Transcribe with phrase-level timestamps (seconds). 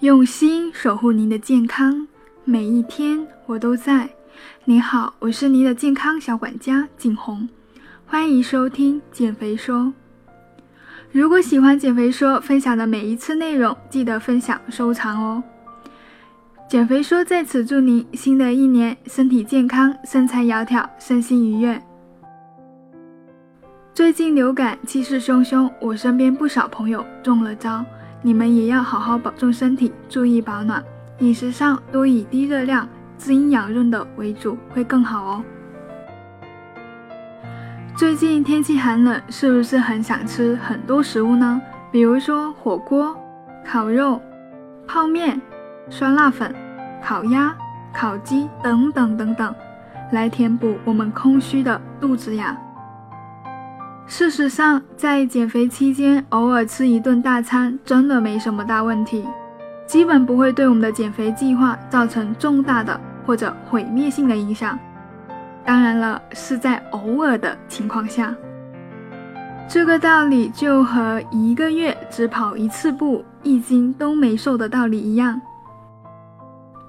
[0.00, 2.06] 用心守护您的健康，
[2.44, 4.08] 每一天我都在。
[4.64, 7.48] 您好，我是您的健康小管家景红，
[8.04, 9.92] 欢迎收听减肥说。
[11.12, 15.42] 如果喜欢减肥说分享的每一次内容，记得分享收藏哦。
[16.68, 21.80] 减肥说在此祝您新的一年身体健康，身材窈窕，身心愉悦。
[23.94, 27.84] 最近流感气势汹汹，我身边不少朋友中了招。
[28.26, 30.82] 你们也要好好保重身体，注意保暖。
[31.18, 32.88] 饮食上多以低热量、
[33.18, 35.44] 滋阴养润的为主，会更好哦。
[37.94, 41.60] 最近天气寒冷，是不是很想吃很多食物呢？
[41.92, 43.14] 比如说火锅、
[43.62, 44.18] 烤肉、
[44.86, 45.38] 泡面、
[45.90, 46.54] 酸辣粉、
[47.04, 47.54] 烤鸭、
[47.92, 49.54] 烤鸡等等等等，
[50.12, 52.58] 来填补我们空虚的肚子呀。
[54.06, 59.24] 事实上，在减肥期间，偶尔吃一顿大餐真的没什么大问题，
[59.86, 64.78] 基本不会对我们的减肥计划造成重大的或者毁灭性的影响。
[65.64, 68.34] 当然了，是在偶尔的情况下。
[69.66, 75.40] 这个道理就和一个月只跑一次步，一斤都没瘦的道理一样。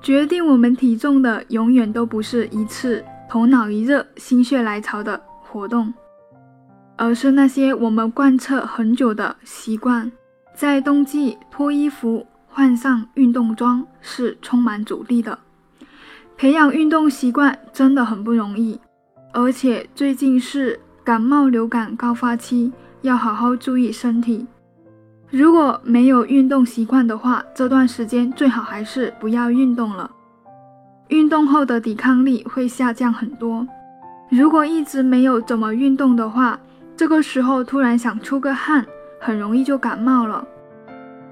[0.00, 5.92] 决定我们体重的，永远都不是一次头脑一热、心血来潮的活动。
[7.00, 10.12] 而是那些我们贯彻很久的习惯，
[10.54, 15.38] 在冬季脱衣服、换上运动装是充满阻力的。
[16.36, 18.78] 培养运动习惯真的很不容易，
[19.32, 22.70] 而且最近是感冒流感高发期，
[23.00, 24.46] 要好好注意身体。
[25.30, 30.10] 如果没有运动习惯的话，这段时间最好还是不要运动了。
[31.08, 33.66] 运动后的抵抗力会下降很多。
[34.28, 36.60] 如果一直没有怎么运动的话，
[37.00, 38.84] 这个时候突然想出个汗，
[39.18, 40.46] 很容易就感冒了。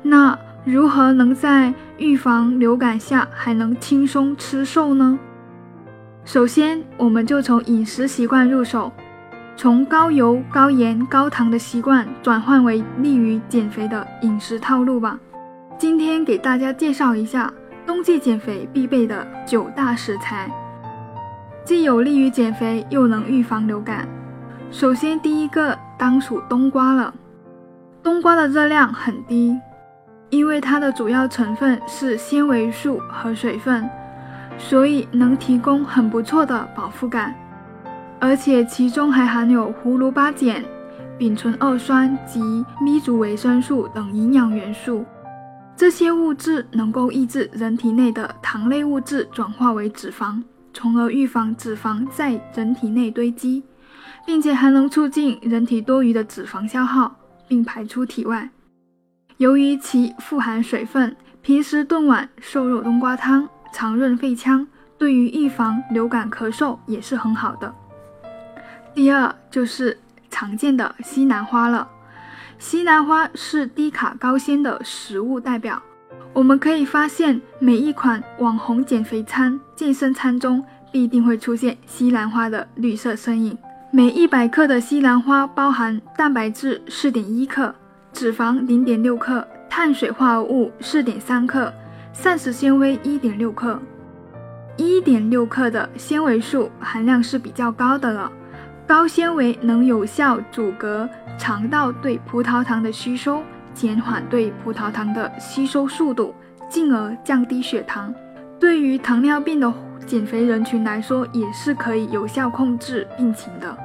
[0.00, 5.18] 那如何能在预防流感下还能轻松吃瘦呢？
[6.24, 8.90] 首先，我们就从饮食习惯入手，
[9.56, 15.20] 从高油、高盐、高糖的习惯转换为利于减肥的饮食套路吧。
[15.76, 17.52] 今天给大家介绍一下
[17.86, 20.50] 冬季减肥必备的九大食材，
[21.62, 24.08] 既有利于减肥，又能预防流感。
[24.70, 27.12] 首先，第一个当属冬瓜了。
[28.02, 29.58] 冬瓜的热量很低，
[30.28, 33.88] 因为它的主要成分是纤维素和水分，
[34.58, 37.34] 所以能提供很不错的饱腹感。
[38.20, 40.62] 而且其中还含有胡萝卜碱、
[41.16, 42.40] 丙醇二酸及
[42.80, 45.02] 咪族维生素等营养元素，
[45.74, 50.42] 这些物质能够抑制人体内的糖类物质转化为脂肪，
[50.74, 53.64] 从而预防脂肪在人体内堆积。
[54.28, 57.16] 并且还能促进人体多余的脂肪消耗，
[57.48, 58.46] 并排出体外。
[59.38, 64.68] 由于其富含水分，平时炖碗瘦肉冬瓜汤，肠润肺腔，
[64.98, 67.74] 对于预防流感咳嗽也是很好的。
[68.94, 71.88] 第二就是常见的西兰花了。
[72.58, 75.82] 西兰花是低卡高纤的食物代表，
[76.34, 80.62] 我们可以发现每一款网红减肥餐、健身餐中
[80.92, 83.56] 必定会出现西兰花的绿色身影。
[83.90, 87.74] 每一百克的西兰花包含蛋白质四点一克，
[88.12, 91.72] 脂肪零点六克，碳水化合物四点三克，
[92.12, 93.80] 膳食纤维一点六克。
[94.76, 98.30] 一点六克的纤维素含量是比较高的了。
[98.86, 106.34] 高纤维能有效阻隔肠道对葡萄糖的吸收，减缓对葡萄糖的吸收速度，
[106.68, 108.14] 进而降低血糖。
[108.60, 109.72] 对于糖尿病的
[110.04, 113.76] 减肥人群来说，也是可以有效控制病情的。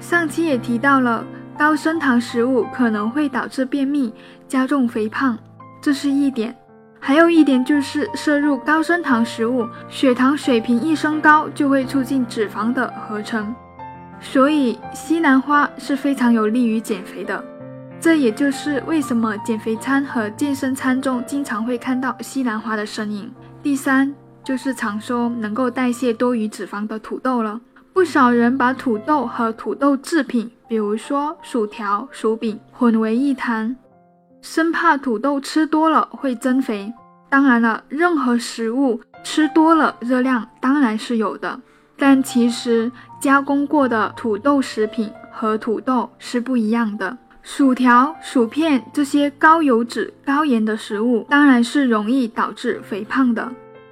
[0.00, 1.24] 上期也提到了，
[1.58, 4.12] 高升糖食物可能会导致便秘，
[4.48, 5.38] 加重肥胖，
[5.80, 6.54] 这是一点。
[6.98, 13.54] 还有一点就是摄入高升糖食物，血糖水平一升高，就会促进脂肪的合成。
[14.20, 17.44] 所以西兰花是非常有利于减肥的。
[18.00, 23.30] 这也就是为什么减肥餐和健身餐中经常会看到西兰花的身影。
[23.62, 24.12] 第三。
[24.44, 27.60] 就是常说能够代谢多余脂肪的土豆了。
[27.92, 33.76] 不少人把土豆和土豆制品，比如说薯条、薯饼混为一谈，
[34.40, 36.92] 生怕土豆吃多了会增肥。
[37.28, 41.60] 当然了，任何食物吃多了热量当然是有的，
[41.96, 47.16] 但其实加工过的土豆食品和土豆是不一样的。
[47.42, 53.50] 薯条、薯片这些高油脂、高盐的食物，当然是容易导致肥胖的。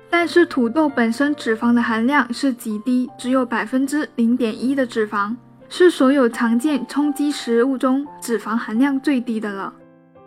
[0.09, 5.35] 但是土豆本身脂肪的含量是极低，只有百分之零点一的脂肪，
[5.69, 9.73] 是所有常见充饥食物中脂肪含量最低的了。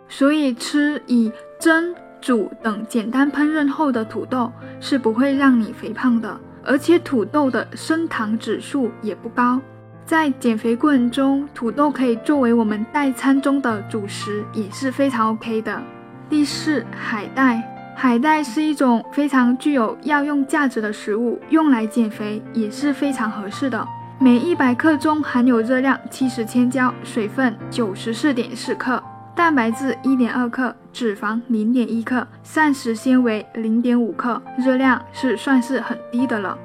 [0.06, 9.58] 所以吃以蒸、煮等简单烹饪后的土豆是不会让你肥胖的，而且土豆的升糖指数也不高。
[10.06, 15.82] 在减肥过程中，土豆可以作为我们代餐中的主食，也是非常 OK 的。
[16.28, 17.62] 第四，海带，
[17.96, 23.86] 海带是一种非常具有药用价值的食物，用来减肥也是非常合适的。
[24.18, 29.02] 每一百克中含有热量七十千焦，水分九十四点四克，
[29.34, 36.58] 蛋白质一点二克，脂肪零点一克，膳食纤维零点五克，热量是算是很低的了。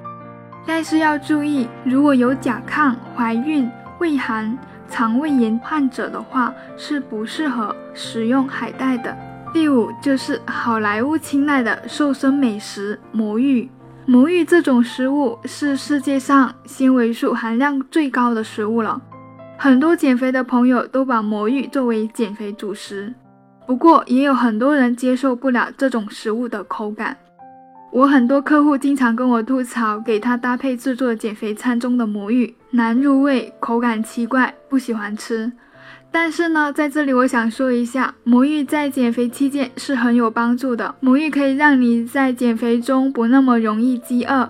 [0.66, 3.70] 但是要注意，如果有甲亢、怀孕、
[4.00, 4.58] 胃寒、
[4.90, 9.18] 肠胃炎患者的话，是不适合食用海带的。
[9.52, 13.70] 第五就是好莱坞青睐的瘦身美食魔芋。
[14.06, 19.02] 魔芋这种食物是世界上纤维素含量最高的食物了，
[19.58, 23.14] 很多减肥的朋友都把魔芋作为减肥主食。
[23.68, 27.18] 不过也有很多人接受不了这种食物的口感。
[27.92, 35.52] 我很多客户经常跟我吐槽，给他搭配制作减肥餐中的魔芋难入味，口感奇怪，不喜欢吃。
[36.12, 40.94] 但是呢，在这里我想说一下，魔芋在减肥期间是很有帮助的。
[41.00, 44.50] 魔芋可以让你在减肥中不那么容易饥饿，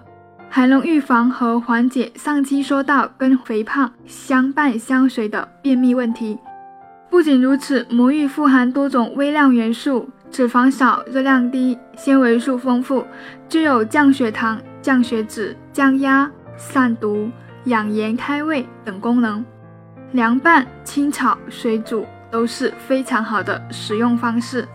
[0.50, 6.38] 还能预防和缓解上期说到跟肥胖相伴相随的便秘问题。
[7.10, 10.10] 不仅如此，魔芋富含多种微量元素。
[10.32, 13.06] 脂肪少，热量低，纤维素丰富，
[13.48, 17.30] 具有降血糖、降血脂、降压、散毒、
[17.66, 19.44] 养颜开胃等功能。
[20.12, 24.68] 凉拌、清炒、水煮都是非常好的食用方式。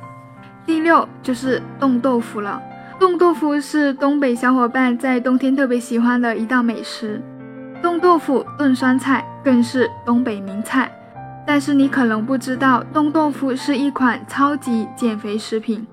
[0.67, 2.61] 第六就是冻豆腐了。
[2.99, 7.21] 冻豆腐是东北小伙伴在冬天特别喜欢的一道美食。
[7.83, 10.91] 冻豆腐炖酸菜更是东北名菜。
[11.47, 15.87] 但是你可能不知道，冻豆腐是一款超级减肥食品。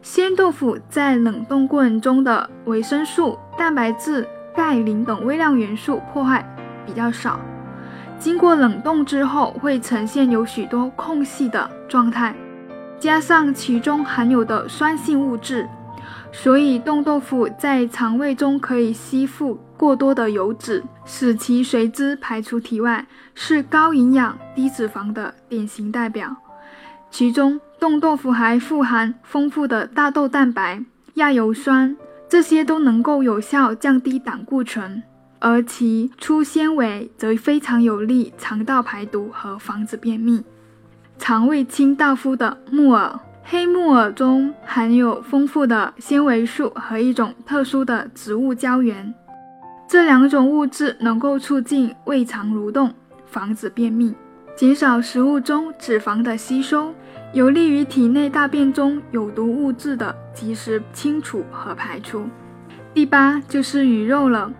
[0.00, 6.44] 鲜豆腐在冷冻过程中的维生素、蛋白质、钙、磷等微量元素破坏
[6.86, 7.40] 比较少，
[8.20, 12.32] 经过冷冻之后会呈现有许多空隙的状态，
[13.00, 15.68] 加上其中含有的酸性物质，
[16.30, 19.58] 所以冻豆腐在肠胃中可以吸附。
[19.76, 26.34] 过多的油脂使其随之排出体外，是高营养低脂肪的典型代表。
[27.10, 30.82] 其中，冻豆腐还富含丰富的大豆蛋白、
[31.14, 31.96] 亚油酸，
[32.28, 35.02] 这些都能够有效降低胆固醇，
[35.38, 40.42] 而其粗纤维则非常有利肠道排毒和防止便秘。
[41.18, 49.14] 肠胃清道夫的木耳，黑木耳中含有丰富的纤维素和一种特殊的植物胶原。
[49.88, 52.92] 这两种物质能够促进胃肠蠕动，
[53.24, 54.14] 防止便秘，
[54.56, 56.92] 减少食物中脂肪的吸收，
[57.32, 62.24] 有利于体内大便中有毒物质的及时清除和排出。
[62.92, 64.52] 第八就是鱼肉了。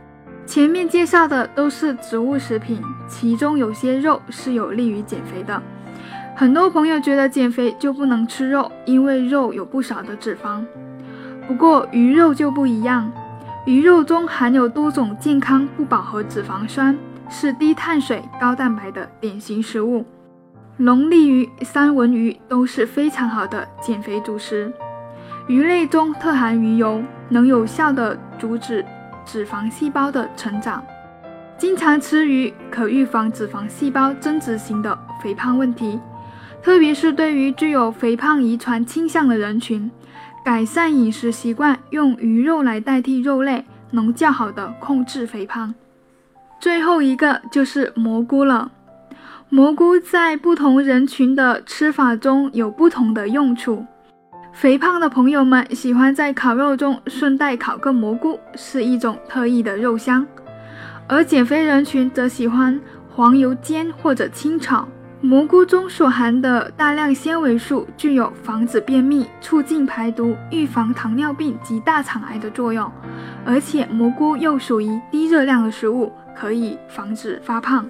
[0.46, 5.60] 前面介绍的都是植物食品，其中有些肉是有利于减肥的。
[6.36, 10.64] 很多朋友觉得减肥就不能吃肉，因为肉有不少的脂肪。
[11.48, 13.10] 不过鱼肉就不一样。
[13.66, 16.96] 鱼肉中含有多种健康不饱和脂肪酸，
[17.28, 20.04] 是低碳水高蛋白的典型食物。
[20.76, 24.72] 龙利鱼、三文鱼都是非常好的减肥主食。
[25.48, 28.86] 鱼类中特含鱼油，能有效的阻止
[29.24, 30.80] 脂肪细胞的成长。
[31.58, 35.98] 经常吃鱼可预防脂肪细胞增殖型的肥胖问题，
[36.62, 39.90] 特别是对于具有肥胖遗传倾向的人群。
[40.46, 45.74] 改善饮食习惯，用鱼肉来代替肉类，能较好的控制肥胖。
[46.60, 48.70] 最后一个就是蘑菇了。
[49.48, 53.84] 蘑菇在不同人群的吃法中有不同的用处。
[54.52, 60.24] 肥胖的朋友们喜欢在烤肉中顺带烤个蘑菇，是一种特异的肉香；
[61.08, 64.86] 而减肥人群则喜欢黄油煎或者清炒。
[65.26, 72.88] 蘑菇中所含的大量纤维素具有防止便秘、促进排毒、预防糖尿病及大肠癌的作用，
[73.44, 77.84] 而且蘑菇又属于低热量的食物，可以防止发胖。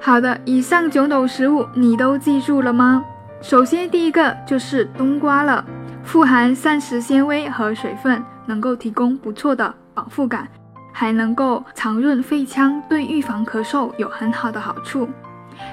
[0.00, 3.04] 好的，以上九种食物你都记住了吗？
[3.42, 5.62] 首先，第一个就是冬瓜了，
[6.02, 10.48] 富含膳食纤维和水分，能够提供不错的饱腹感，
[10.94, 15.06] 还能够常润肺腔，对预防咳嗽有很好的好处。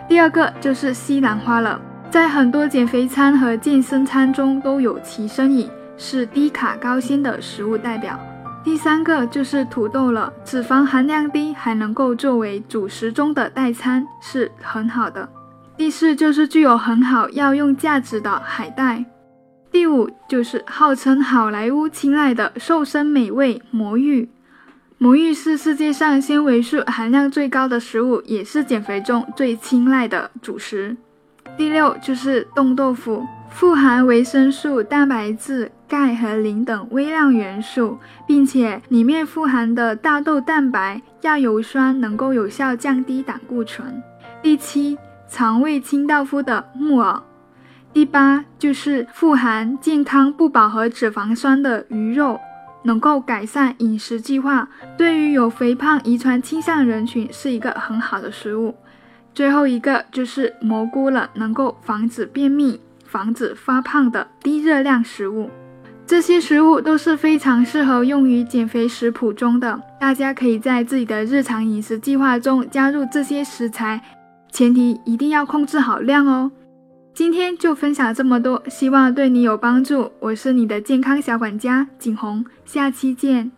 [0.07, 1.79] 第二个就是西兰花了，
[2.09, 8.19] 在很多减肥餐和健身餐中都有其身影，是低卡高纤的食物代表。
[8.63, 15.27] 第三个就是土豆了，脂肪含量低，还能够作为主食中的代餐，是很好的。
[15.77, 19.05] 第四就是具有很好药用价值的海带。
[19.69, 24.27] 第五就是号称好莱坞青睐的瘦身美味魔芋。
[24.99, 30.97] 魔芋是世界上纤维素含量最高的食物，也是减肥中最青睐的主食。
[31.55, 44.01] 第六就是冻豆腐，富含维生素、蛋白质、钙和磷等微量元素，并且里面富含的大豆蛋白、亚油酸能够有效降低胆固醇。
[44.41, 44.97] 第七，
[45.29, 47.21] 肠胃清道夫的木耳。
[47.93, 52.39] 第八就是富含健康不饱和脂肪酸的鱼肉，
[52.83, 54.67] 能够改善饮食计划，
[54.97, 58.75] 对于有肥胖遗传倾向人群是一个很好的食物。
[59.33, 65.49] 最后一个就是蘑菇了，能够防止便秘、防止发胖的低热量食物。
[66.05, 74.01] 这些食物都是非常适合用于减肥食谱中的，大家可以在自己的日常饮食计划中加入这些食材，
[74.49, 76.49] 前提一定要控制好量哦。
[77.17, 80.11] 今天就分享这么多，希望对你有帮助。
[80.19, 83.56] 我是你的健康小管家景红，下期见。